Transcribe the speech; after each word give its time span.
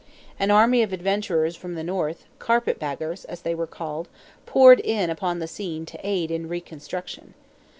An 0.39 0.49
army 0.49 0.81
of 0.81 0.91
adventurers 0.93 1.55
from 1.55 1.75
the 1.75 1.83
North, 1.83 2.25
"carpet 2.39 2.79
baggers" 2.79 3.23
as 3.25 3.41
they 3.43 3.53
were 3.53 3.67
called, 3.67 4.07
poured 4.47 4.79
in 4.79 5.11
upon 5.11 5.37
the 5.37 5.47
scene 5.47 5.85
to 5.85 5.99
aid 6.03 6.31
in 6.31 6.47
"reconstruction." 6.49 7.35